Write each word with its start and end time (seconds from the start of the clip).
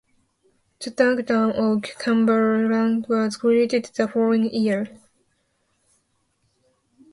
The 0.79 0.89
dukedom 0.89 1.51
of 1.51 1.83
Cumberland 1.83 3.05
was 3.07 3.37
created 3.37 3.85
the 3.85 4.07
following 4.07 4.51
year. 4.51 4.87